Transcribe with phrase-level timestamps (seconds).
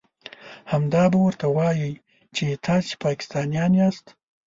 [0.71, 1.93] همدا به ورته وايئ
[2.35, 4.05] چې تاسې پاکستانيان ياست.